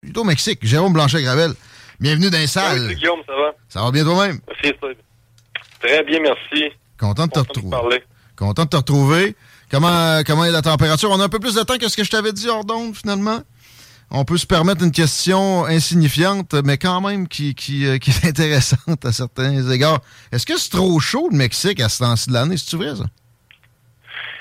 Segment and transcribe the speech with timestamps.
[0.00, 1.54] Plutôt au Mexique, Jérôme Blanchet-Gravel.
[1.98, 2.78] Bienvenue dans les salles.
[2.82, 3.52] Salut Guillaume, ça va?
[3.68, 4.38] Ça va bien toi-même?
[4.46, 4.86] Merci, ça.
[5.80, 6.72] Très bien, merci.
[6.98, 7.70] Content de te retrouver.
[7.70, 8.02] parler.
[8.36, 9.34] Content de te retrouver.
[9.70, 11.10] Comment, comment est la température?
[11.10, 12.94] On a un peu plus de temps que ce que je t'avais dit hors d'onde,
[12.94, 13.40] finalement.
[14.10, 18.24] On peut se permettre une question insignifiante, mais quand même qui, qui, euh, qui est
[18.24, 20.00] intéressante à certains égards.
[20.30, 22.56] Est-ce que c'est trop chaud, le Mexique, à ce temps-ci de l'année?
[22.56, 23.04] C'est-tu vrai, ça?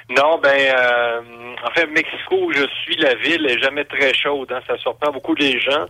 [0.10, 1.22] Non, ben, euh,
[1.66, 4.52] en fait, Mexico, où je suis, la ville est jamais très chaude.
[4.52, 5.86] Hein, ça surprend beaucoup les gens.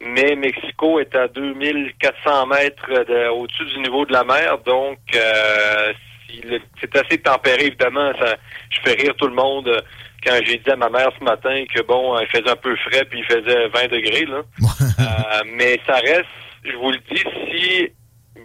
[0.00, 5.92] Mais Mexico est à 2400 mètres de- au-dessus du niveau de la mer, donc euh,
[6.28, 8.12] si le- c'est assez tempéré, évidemment.
[8.20, 8.36] Ça,
[8.70, 9.80] je fais rire tout le monde euh,
[10.24, 13.04] quand j'ai dit à ma mère ce matin que, bon, il faisait un peu frais,
[13.06, 14.26] puis il faisait 20 degrés.
[14.26, 14.42] Là.
[15.00, 16.24] Euh, mais ça reste,
[16.64, 17.88] je vous le dis, si,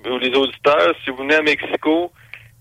[0.05, 2.11] vous les auditeurs, si vous venez à Mexico,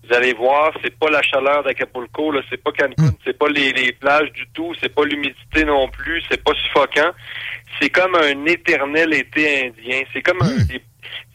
[0.07, 3.71] vous allez voir, c'est pas la chaleur d'Acapulco, là, c'est pas Cancun, c'est pas les,
[3.73, 7.11] les plages du tout, c'est pas l'humidité non plus, c'est pas suffocant.
[7.81, 10.01] C'est comme un éternel été indien.
[10.13, 10.83] C'est comme un- des-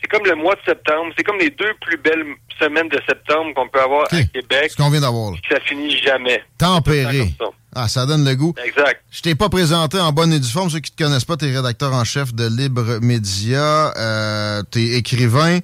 [0.01, 1.13] c'est comme le mois de septembre.
[1.17, 2.25] C'est comme les deux plus belles
[2.61, 4.71] semaines de septembre qu'on peut avoir à Québec.
[4.71, 5.33] Ce qu'on vient d'avoir.
[5.33, 5.39] là.
[5.51, 6.43] Ça finit jamais.
[6.59, 7.33] Tempéré.
[7.75, 8.55] Ah, ça donne le goût.
[8.65, 9.03] Exact.
[9.11, 10.71] Je t'ai pas présenté en bonne et due forme.
[10.71, 15.59] Ceux qui te connaissent pas, t'es rédacteur en chef de Libre Média, euh, t'es écrivain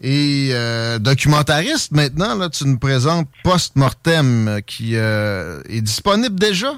[0.00, 2.34] et euh, documentariste maintenant.
[2.36, 6.72] Là, tu nous présentes Post-Mortem euh, qui euh, est disponible déjà?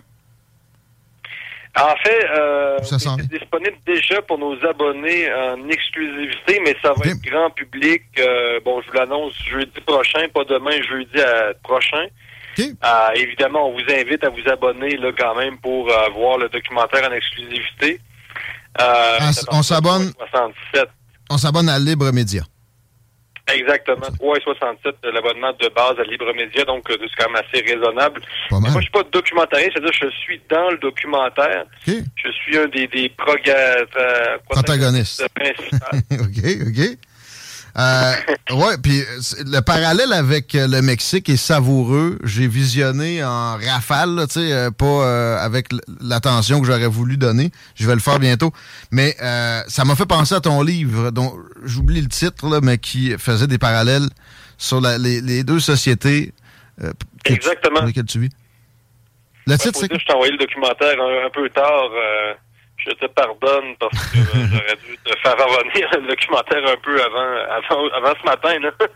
[1.74, 7.22] En fait, euh, c'est disponible déjà pour nos abonnés en exclusivité, mais ça va être
[7.22, 8.02] grand public.
[8.18, 12.04] Euh, bon, je vous l'annonce jeudi prochain, pas demain, jeudi à- prochain.
[12.58, 16.50] Euh, évidemment, on vous invite à vous abonner là quand même pour euh, voir le
[16.50, 17.98] documentaire en exclusivité.
[18.78, 20.12] Euh, Ah, on s'abonne.
[20.18, 20.88] 67.
[21.30, 22.42] On s'abonne à Libre Média.
[23.52, 27.62] Exactement, 3,67 de l'abonnement de base à Libre Média, donc euh, c'est quand même assez
[27.64, 28.20] raisonnable.
[28.70, 31.64] Moi, je suis pas documentariste, c'est-à-dire je suis dans le documentaire.
[32.14, 35.26] Je suis un des, des proga- euh, Protagoniste.
[35.34, 35.76] principaux.
[36.12, 36.98] OK, OK.
[37.78, 38.12] Euh,
[38.50, 42.18] ouais, puis euh, le parallèle avec euh, le Mexique est savoureux.
[42.22, 45.68] J'ai visionné en rafale, tu sais, euh, pas euh, avec
[46.00, 47.50] l'attention que j'aurais voulu donner.
[47.74, 48.52] Je vais le faire bientôt.
[48.90, 52.76] Mais euh, ça m'a fait penser à ton livre, dont j'oublie le titre, là, mais
[52.78, 54.08] qui faisait des parallèles
[54.58, 56.34] sur la- les, les deux sociétés
[56.78, 56.88] que
[57.24, 57.80] tu- Exactement.
[57.80, 58.30] dans lesquelles tu vis.
[59.46, 61.88] Le Ouais, titre, c'est je t'ai envoyé le documentaire un, un peu tard.
[62.86, 67.34] Je te pardonne parce que j'aurais dû te faire revenir le documentaire un peu avant,
[67.50, 68.58] avant, avant ce matin.
[68.60, 68.72] Là.
[68.72, 68.86] Pas.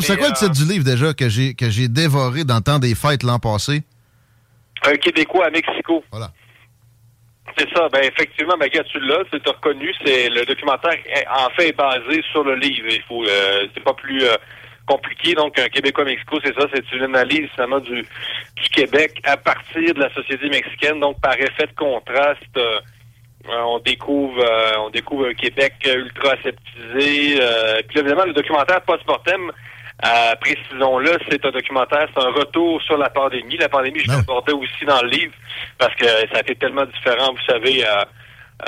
[0.00, 2.62] C'est quoi le euh, titre du livre déjà que j'ai que j'ai dévoré dans le
[2.62, 3.82] temps des fêtes l'an passé?
[4.84, 6.04] Un Québécois à Mexico.
[6.10, 6.30] Voilà.
[7.58, 7.88] c'est ça.
[7.90, 10.96] Ben effectivement, ben, tu l'as, as reconnu, c'est le documentaire
[11.30, 12.86] en fait est basé sur le livre.
[12.90, 14.36] Il faut euh, c'est pas plus euh,
[14.86, 15.34] compliqué.
[15.34, 19.94] Donc un Québécois Mexico, c'est ça, c'est une analyse seulement du, du Québec à partir
[19.94, 21.00] de la société mexicaine.
[21.00, 22.58] Donc par effet de contraste,
[23.48, 24.44] on découvre
[24.78, 27.40] on découvre un Québec ultra aseptisé.
[27.88, 29.50] puis évidemment, le documentaire post-mortem
[30.04, 33.58] euh, précisons-le, c'est un documentaire, c'est un retour sur la pandémie.
[33.58, 35.34] La pandémie, je l'abordais aussi dans le livre
[35.76, 38.04] parce que ça a été tellement différent, vous savez, euh,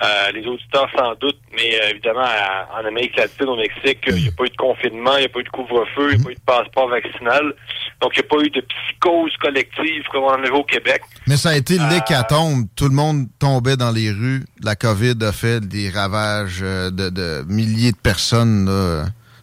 [0.02, 2.26] euh, les auditeurs sans doute, mais évidemment,
[2.74, 5.28] en Amérique latine, au Mexique, il n'y a pas eu de confinement, il n'y a
[5.30, 7.54] pas eu de couvre-feu, il n'y a pas eu de passeport vaccinal.
[8.02, 11.02] Donc, il n'y a pas eu de psychose collective comme on en avait au Québec.
[11.26, 12.66] Mais ça a été l'hécatombe.
[12.76, 14.44] Tout le monde tombait dans les rues.
[14.62, 18.68] La COVID a fait des ravages de, de milliers de personnes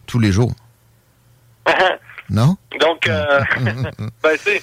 [0.06, 0.52] tous les jours.
[2.30, 2.56] non?
[2.80, 3.40] Donc, euh,
[4.22, 4.62] ben, c'est.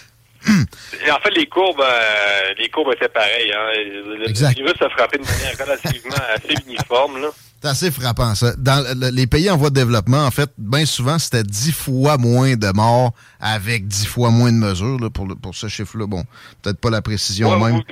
[1.12, 3.52] En fait, les courbes, euh, les courbes étaient pareilles.
[3.52, 3.70] Hein.
[3.76, 7.22] Le virus a frappé de manière relativement assez uniforme.
[7.22, 7.30] Là.
[7.68, 8.54] C'est assez frappant, ça.
[8.58, 8.80] Dans
[9.14, 12.72] les pays en voie de développement, en fait, bien souvent, c'était dix fois moins de
[12.74, 13.12] morts
[13.42, 16.06] avec dix fois moins de mesures là, pour, pour ce chiffre-là.
[16.08, 16.24] Bon,
[16.64, 17.84] peut-être pas la précision même.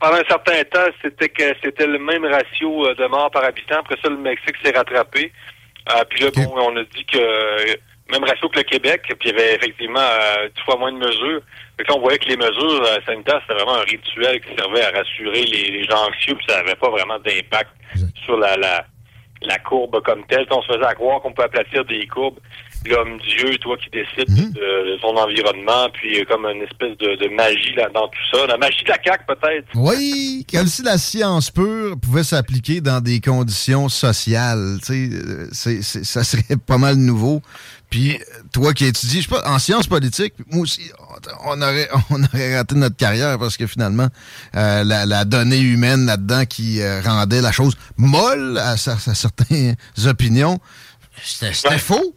[0.00, 3.78] pendant un certain temps, c'était que c'était le même ratio euh, de morts par habitant.
[3.78, 5.32] Après ça, le Mexique s'est rattrapé.
[6.10, 7.78] puis là, bon, on a dit que
[8.10, 10.98] même ratio que le Québec, puis il y avait effectivement euh, dix fois moins de
[10.98, 11.42] mesures.
[11.78, 14.90] Fait on voyait que les mesures euh, sanitaires, c'était vraiment un rituel qui servait à
[14.90, 17.70] rassurer les, gens anxieux, puis ça n'avait pas vraiment d'impact
[18.24, 18.84] sur la, la,
[19.46, 20.46] la courbe comme telle.
[20.50, 22.38] On se faisait à croire qu'on peut aplatir des courbes.
[22.84, 24.52] L'homme Dieu, toi qui décides mhm.
[24.52, 28.46] de, son environnement, puis euh, comme une espèce de, magie là dans tout ça.
[28.46, 29.68] La magie de la CAQ, peut-être.
[29.74, 34.78] Oui, comme si la science pure pouvait s'appliquer dans des conditions sociales.
[34.84, 35.12] Tu
[35.52, 37.40] sais, ça serait pas mal nouveau.
[37.92, 38.18] Puis
[38.54, 40.90] toi qui étudies, je sais pas, en sciences politiques, moi aussi,
[41.44, 44.08] on aurait, on aurait raté notre carrière parce que finalement,
[44.56, 50.58] euh, la, donnée humaine là-dedans qui euh, rendait la chose molle à, certaines opinions,
[51.22, 52.16] c'était faux.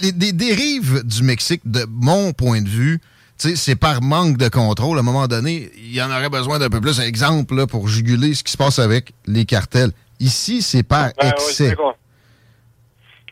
[0.00, 3.00] les, dérives du Mexique, de mon point de vue,
[3.38, 4.98] c'est par manque de contrôle.
[4.98, 8.34] À un moment donné, il y en aurait besoin d'un peu plus d'exemples pour juguler
[8.34, 9.90] ce qui se passe avec les cartels.
[10.20, 11.74] Ici, c'est par excès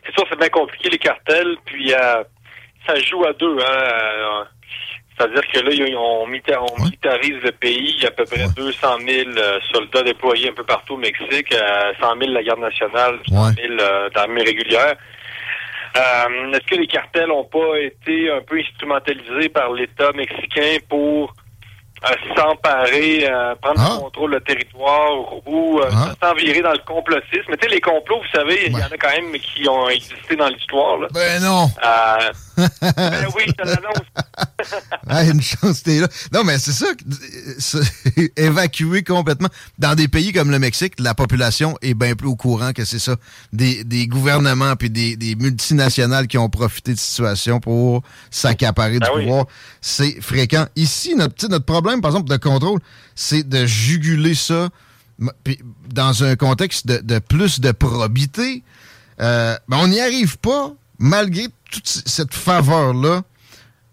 [0.05, 2.23] c'est sûr, c'est bien compliqué, les cartels, puis euh,
[2.87, 3.57] ça joue à deux.
[3.59, 4.43] Hein, euh,
[5.17, 7.93] c'est-à-dire que là, on, militarise le pays.
[7.97, 10.97] Il y a à peu près 200 000 euh, soldats déployés un peu partout au
[10.97, 13.73] Mexique, 100 000 la garde nationale, 100 000
[14.15, 14.95] l'armée régulière.
[15.93, 21.35] Est-ce que les cartels n'ont pas été un peu instrumentalisés par l'État mexicain pour
[22.35, 23.99] s'emparer, euh, prendre le ah.
[23.99, 25.11] contrôle du territoire
[25.45, 26.13] ou euh, ah.
[26.21, 27.45] s'envirer dans le complotisme.
[27.49, 29.87] Mais tu sais, les complots, vous savez, il y en a quand même qui ont
[29.89, 30.99] existé dans l'histoire.
[31.11, 31.69] Ben non.
[32.81, 35.29] Ben oui, je te l'annonce.
[35.31, 36.07] une chance, t'es là.
[36.31, 36.87] Non, mais c'est ça,
[38.35, 39.49] évacuer complètement.
[39.77, 42.99] Dans des pays comme le Mexique, la population est bien plus au courant que c'est
[42.99, 43.15] ça.
[43.53, 48.99] Des, des gouvernements puis des, des, multinationales qui ont profité de situation pour s'accaparer du
[48.99, 49.45] ben pouvoir.
[49.81, 50.67] C'est fréquent.
[50.75, 52.79] Ici, notre, notre problème, par exemple, de contrôle,
[53.15, 54.69] c'est de juguler ça
[55.93, 58.63] dans un contexte de, plus de probité.
[59.19, 63.21] Euh, ben, on n'y arrive pas malgré toute cette faveur-là,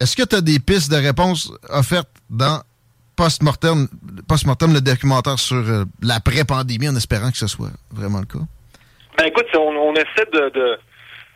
[0.01, 2.61] est-ce que tu as des pistes de réponse offertes dans
[3.17, 3.89] Post-Mortem,
[4.73, 8.45] le documentaire sur euh, l'après-pandémie, en espérant que ce soit vraiment le cas?
[9.17, 10.51] Ben écoute, on, essaie de,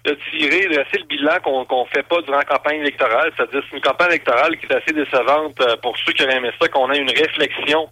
[0.04, 3.32] de, tirer, de le bilan qu'on ne fait pas durant la campagne électorale.
[3.37, 6.50] C'est-à-dire c'est une campagne électorale qui est assez décevante euh, pour ceux qui auraient aimé
[6.61, 7.88] ça, qu'on ait une réflexion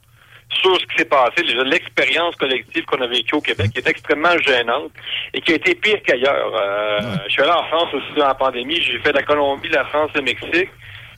[0.51, 4.37] sur ce qui s'est passé, l'expérience collective qu'on a vécue au Québec, qui est extrêmement
[4.39, 4.93] gênante
[5.33, 6.53] et qui a été pire qu'ailleurs.
[6.55, 9.85] Euh, je suis allé en France aussi dans la pandémie, j'ai fait la Colombie, la
[9.85, 10.71] France, le Mexique.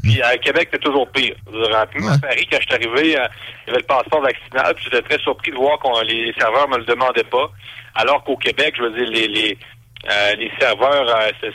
[0.02, 1.34] Puis à Québec, c'était toujours pire.
[1.72, 3.26] À Paris, quand je suis arrivé, euh,
[3.64, 6.68] il y avait le passeport vaccinal, puis j'étais très surpris de voir que les serveurs
[6.68, 7.50] me le demandaient pas.
[7.94, 9.58] Alors qu'au Québec, je veux dire, les, les,
[10.10, 11.06] euh, les serveurs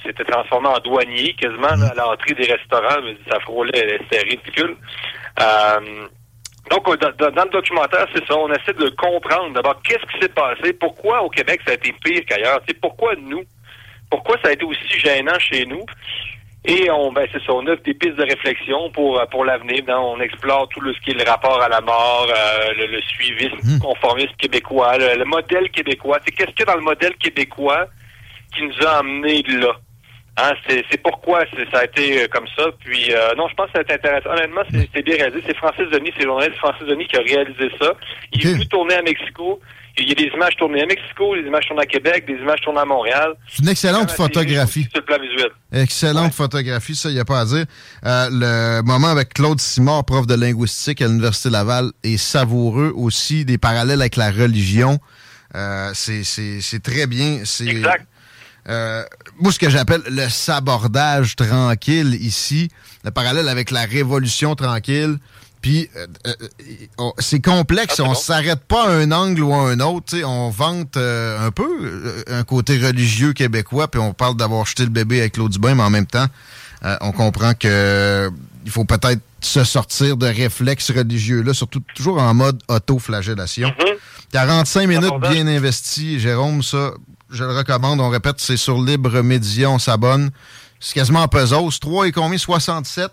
[0.04, 3.02] s'étaient transformés en douaniers quasiment à l'entrée des restaurants.
[3.30, 4.78] Ça frôlait, c'était ridicule.
[5.42, 6.08] Euh,
[6.70, 8.36] donc, dans, le documentaire, c'est ça.
[8.38, 11.94] On essaie de comprendre d'abord qu'est-ce qui s'est passé, pourquoi au Québec ça a été
[12.04, 13.44] pire qu'ailleurs, c'est pourquoi nous,
[14.10, 15.86] pourquoi ça a été aussi gênant chez nous.
[16.66, 19.84] Et on, ben c'est ça, on offre des pistes de réflexion pour pour l'avenir.
[19.88, 23.56] On explore tout le, ce qui est le rapport à la mort, euh, le, suivisme,
[23.64, 23.80] le mmh.
[23.80, 26.20] conformisme québécois, le, modèle québécois.
[26.26, 27.86] C'est qu'est-ce qu'il y a dans le modèle québécois
[28.54, 29.78] qui nous a amenés là?
[30.40, 32.66] Hein, c'est pourquoi ça a été euh, comme ça.
[32.86, 34.30] Puis euh, non, je pense que c'est intéressant.
[34.30, 35.42] Honnêtement, c'est bien réalisé.
[35.48, 37.94] C'est Francis Denis, c'est le journaliste Francis Denis qui a réalisé ça.
[38.34, 39.60] Il est venu tourner à Mexico.
[40.00, 42.62] Il y a des images tournées à Mexico, des images tournées à Québec, des images
[42.62, 43.34] tournées à Montréal.
[43.50, 44.84] C'est une excellente photographie.
[44.92, 45.50] Sur le plan visuel.
[45.74, 47.66] Excellente photographie, ça, il n'y a pas à dire.
[48.06, 53.44] Euh, le moment avec Claude Simard, prof de linguistique à l'Université Laval, est savoureux aussi,
[53.44, 55.00] des parallèles avec la religion.
[55.56, 57.40] Euh, c'est très bien.
[57.40, 58.06] Exact.
[58.68, 59.04] Euh,
[59.40, 62.70] moi, ce que j'appelle le sabordage tranquille ici,
[63.04, 65.18] le parallèle avec la révolution tranquille,
[65.62, 69.80] puis euh, euh, c'est complexe, ah, on s'arrête pas à un angle ou à un
[69.80, 70.16] autre.
[70.24, 75.22] On vante un peu un côté religieux québécois, puis on parle d'avoir jeté le bébé
[75.22, 76.28] avec l'eau du bain, mais en même temps,
[77.02, 78.30] on comprend que
[78.66, 83.72] il faut peut-être se sortir de réflexes religieux-là, surtout toujours en mode auto-flagellation.
[84.34, 84.88] 45 mm-hmm.
[84.88, 86.92] minutes bien investies, Jérôme, ça,
[87.32, 88.00] je le recommande.
[88.00, 90.32] On répète, c'est sur Libre Média, on s'abonne.
[90.80, 91.80] C'est quasiment en pesos.
[91.80, 92.38] 3 et combien?
[92.38, 93.12] 67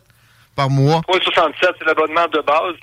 [0.54, 1.00] par mois?
[1.08, 2.76] 3,67, c'est l'abonnement de base.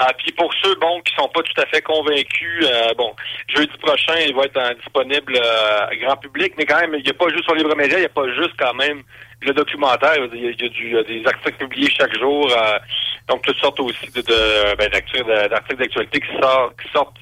[0.00, 3.14] Euh, puis pour ceux bon qui sont pas tout à fait convaincus, euh, bon,
[3.54, 5.38] jeudi prochain, il va être euh, disponible
[6.00, 8.06] grand public, mais quand même, il n'y a pas juste sur Libre Média, il n'y
[8.06, 9.02] a pas juste quand même
[9.42, 10.14] le documentaire.
[10.32, 12.50] Il y a, du, des articles publiés chaque jour,
[13.28, 17.16] donc toutes sortes aussi de, ben, d'articles d'actualité qui sortent, qui sortent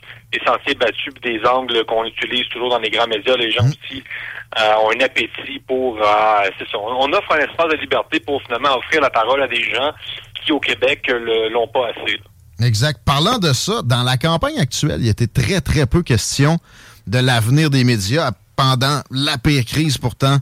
[0.46, 3.36] sentiers battus, des angles qu'on utilise toujours dans les grands médias.
[3.36, 3.70] Les gens mmh.
[3.70, 4.04] aussi
[4.56, 5.98] ont un appétit pour...
[6.58, 9.62] c'est ça, on offre un espace de liberté pour finalement offrir la parole à des
[9.62, 9.92] gens
[10.44, 11.10] qui, au Québec,
[11.52, 12.20] l'ont pas assez.
[12.62, 13.00] Exact.
[13.04, 16.58] Parlant de ça, dans la campagne actuelle, il était très, très peu question
[17.06, 20.36] de l'avenir des médias pendant la pire crise pourtant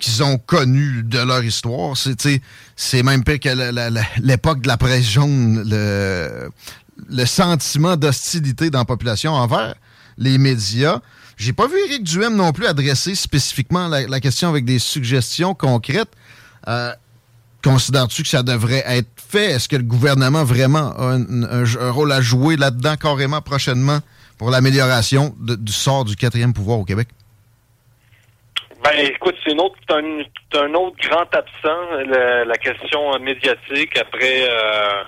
[0.00, 1.96] qu'ils ont connue de leur histoire.
[1.96, 6.50] C'est même pire que l'époque de la presse jaune, le,
[7.08, 9.74] le sentiment d'hostilité dans la population envers
[10.18, 11.00] les médias.
[11.36, 16.10] J'ai pas vu Éric Duhem non plus adresser spécifiquement la, question avec des suggestions concrètes.
[16.68, 16.92] Euh,
[17.62, 19.50] Considères-tu que ça devrait être fait?
[19.50, 23.98] Est-ce que le gouvernement vraiment a un, rôle à jouer là-dedans carrément prochainement
[24.38, 27.08] pour l'amélioration du sort du quatrième pouvoir au Québec?
[28.82, 33.98] Ben, écoute, c'est un autre, un, autre grand absent, la, question médiatique.
[33.98, 35.02] Après, euh,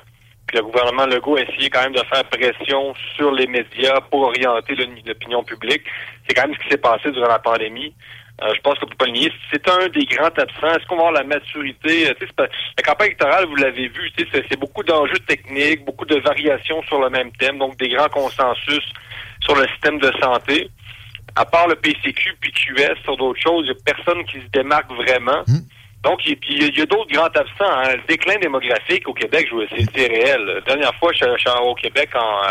[0.53, 4.75] le gouvernement Legault a essayé quand même de faire pression sur les médias pour orienter
[4.75, 5.83] l'opinion publique.
[6.27, 7.95] C'est quand même ce qui s'est passé durant la pandémie.
[8.43, 10.75] Euh, je pense que pour pas le nier, c'est un des grands absents.
[10.75, 12.09] Est-ce qu'on va avoir la maturité?
[12.09, 17.01] Euh, la campagne électorale, vous l'avez vu, c'est beaucoup d'enjeux techniques, beaucoup de variations sur
[17.01, 18.85] le même thème, donc des grands consensus
[19.41, 20.71] sur le système de santé.
[21.37, 24.49] À part le PCQ puis QS sur d'autres choses, il n'y a personne qui se
[24.53, 25.43] démarque vraiment.
[25.47, 25.59] Mmh.
[26.03, 27.45] Donc, il, y a, d'autres grands absents.
[27.61, 27.95] Hein.
[27.95, 29.49] Le déclin démographique au Québec,
[29.95, 30.45] c'est réel.
[30.45, 32.43] La dernière fois, je suis au Québec en,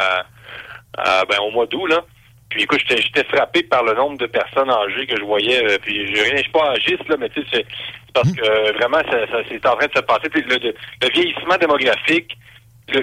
[0.99, 2.01] euh, ben, au mois d'août, là.
[2.49, 5.63] Puis écoute, j'étais frappé par le nombre de personnes âgées que je voyais.
[5.63, 7.65] Euh, puis je rien, je suis pas âgiste, là, mais tu sais, c'est
[8.13, 10.27] parce que euh, vraiment, ça, c'est en train de se passer.
[10.33, 12.37] Le, le, vieillissement démographique,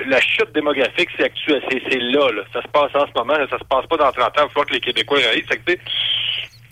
[0.06, 2.42] la chute démographique, c'est actuel, c'est là, là.
[2.52, 4.48] Ça se passe en ce moment, ça se passe pas dans 30 ans.
[4.50, 5.46] Il faut que les Québécois réalisent.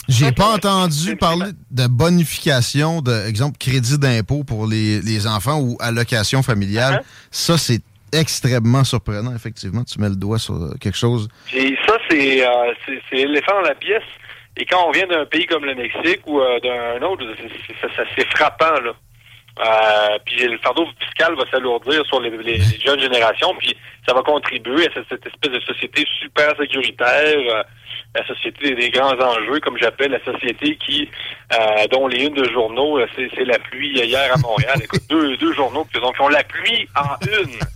[0.09, 5.77] J'ai pas entendu parler de bonification, de exemple crédit d'impôt pour les, les enfants ou
[5.81, 6.97] allocation familiale.
[6.97, 7.27] Uh-huh.
[7.31, 7.81] Ça, c'est
[8.13, 9.85] extrêmement surprenant, effectivement.
[9.85, 11.29] Tu mets le doigt sur quelque chose.
[11.53, 12.73] Et ça, c'est euh,
[13.13, 14.03] l'éléphant dans la pièce.
[14.57, 17.25] Et quand on vient d'un pays comme le Mexique ou euh, d'un autre,
[18.17, 18.93] c'est frappant, là.
[19.59, 23.75] Euh, puis le fardeau fiscal va s'alourdir sur les, jeunes générations, puis
[24.07, 27.63] ça va contribuer à cette, espèce de société super sécuritaire, euh,
[28.15, 31.09] la société des grands enjeux, comme j'appelle la société qui,
[31.55, 34.79] euh, dont les unes de journaux, c'est la pluie hier à Montréal.
[34.83, 37.59] Écoute, deux, deux journaux, donc ils ont la pluie en une.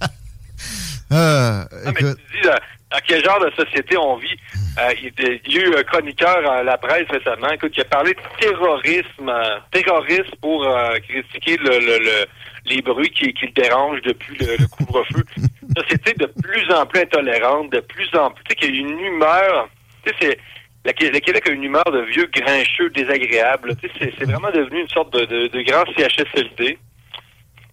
[1.12, 4.38] Ah, mais tu dis, dans quel genre de société on vit?
[4.78, 8.14] Euh, il, y a eu un chroniqueur à la presse récemment écoute, qui a parlé
[8.14, 12.26] de terrorisme, euh, terrorisme pour euh, critiquer le,
[12.66, 15.24] les bruits qui, qui le dérangent depuis le, couvre-feu.
[15.76, 18.80] société de plus en plus intolérante, de plus en plus, tu sais, qu'il y a
[18.80, 19.68] une humeur,
[20.04, 20.38] tu sais, c'est,
[20.84, 23.76] le Québec a une humeur de vieux grincheux désagréable.
[23.82, 26.78] Tu sais, c'est, vraiment devenu une sorte de, de, de grand CHSLD.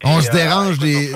[0.03, 1.11] On se dérange des,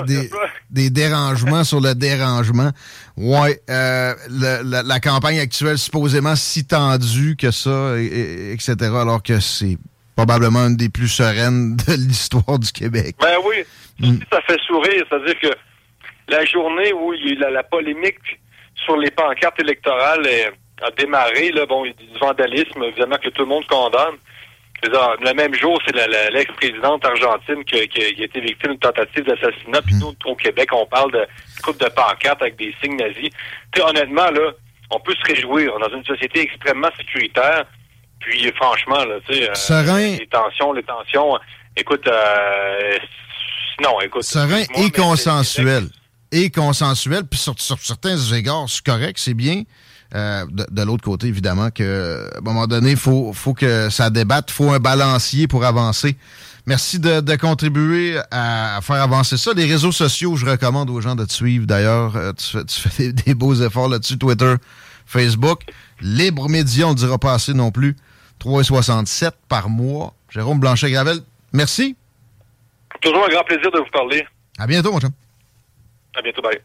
[0.70, 2.70] des, dérangements sur le dérangement.
[3.16, 8.74] Ouais, euh, la, campagne actuelle supposément si tendue que ça, etc.
[8.80, 9.76] Alors que c'est
[10.16, 13.16] probablement une des plus sereines de l'histoire du Québec.
[13.20, 13.64] Ben oui,
[14.00, 14.18] mm.
[14.30, 15.04] ça fait sourire.
[15.08, 15.48] C'est-à-dire que
[16.28, 18.40] la journée où il y a eu la, polémique
[18.74, 20.26] sur les pancartes électorales
[20.82, 24.16] a démarré, là, bon, il y a du vandalisme, évidemment, que tout le monde condamne.
[24.84, 25.94] Le même jour, c'est
[26.32, 29.82] l'ex-présidente argentine qui, a été victime d'une tentative d'assassinat.
[29.82, 31.26] Puis nous, au Québec, on parle de
[31.62, 33.30] coupe de pancartes avec des signes nazis.
[33.80, 34.52] honnêtement, là,
[34.90, 35.72] on peut se réjouir.
[35.74, 37.64] On est dans une société extrêmement sécuritaire.
[38.20, 41.38] Puis franchement, là, tu sais, euh, les tensions, les tensions.
[41.76, 42.98] Écoute, euh,
[43.82, 44.22] non, écoute.
[44.22, 45.88] Serein et consensuel.
[46.30, 47.24] Et consensuel.
[47.24, 49.62] Puis sur, sur certains égards, c'est correct, c'est bien.
[50.14, 54.50] Euh, de, l'autre côté, évidemment, que à un moment donné, faut, faut que ça débatte,
[54.50, 56.16] il faut un balancier pour avancer.
[56.64, 59.52] Merci de, contribuer à, faire avancer ça.
[59.52, 61.66] Les réseaux sociaux, je recommande aux gens de te suivre.
[61.66, 64.16] D'ailleurs, euh, tu fais, des, beaux efforts là-dessus.
[64.16, 64.54] Twitter,
[65.04, 65.62] Facebook.
[66.00, 67.96] Libre Média, on ne dira pas assez non plus.
[68.40, 70.14] 3,67 par mois.
[70.30, 71.18] Jérôme Blanchet-Gravel,
[71.52, 71.96] merci.
[73.00, 74.24] Toujours un grand plaisir de vous parler.
[74.58, 75.10] À bientôt, mon chum.
[76.16, 76.60] À bientôt, bye.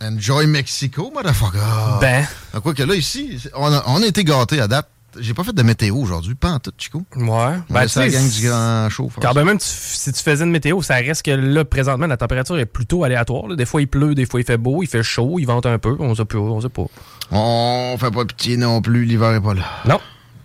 [0.00, 1.98] Enjoy Mexico, motherfucker.
[2.00, 2.26] Ben.
[2.62, 4.88] Quoi que là, ici, on a, on a été gâtés à date.
[5.18, 7.02] J'ai pas fait de météo aujourd'hui, pas en tout, Chico.
[7.16, 7.58] Ouais.
[7.68, 9.10] Ben, tu gang du grand chaud.
[9.20, 12.66] Quand même, si tu faisais une météo, ça reste que là, présentement, la température est
[12.66, 13.54] plutôt aléatoire.
[13.54, 15.78] Des fois, il pleut, des fois, il fait beau, il fait chaud, il vente un
[15.78, 15.96] peu.
[15.98, 16.38] On sait pas.
[16.38, 16.86] On sait pas.
[17.30, 19.64] On fait pas pitié non plus, l'hiver est pas là.
[19.86, 20.00] Non.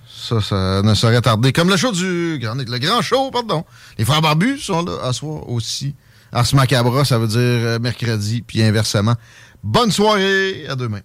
[0.08, 1.54] Ça, ça ne serait tardé.
[1.54, 3.64] Comme le show du grand, le grand show, pardon.
[3.98, 5.96] Les frères barbus sont là à soir aussi.
[6.32, 9.16] Ars Macabra, ça veut dire euh, mercredi, puis inversement.
[9.64, 11.00] Bonne soirée, à demain.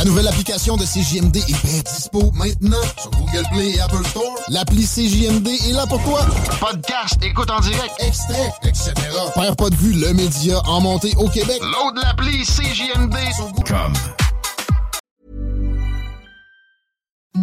[0.00, 4.34] La nouvelle application de CJMD est bien dispo maintenant sur Google Play et Apple Store.
[4.48, 6.20] L'appli CJMD est là pour toi.
[6.58, 8.94] Podcast, écoute en direct, extrait, etc.
[9.34, 11.60] Père pas de vue, le média en montée au Québec.
[11.60, 13.68] Load l'appli CJMD sur Google.
[13.68, 13.92] Comme.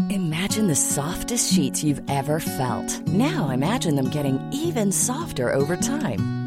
[0.09, 3.07] Imagine the softest sheets you've ever felt.
[3.07, 6.46] Now imagine them getting even softer over time.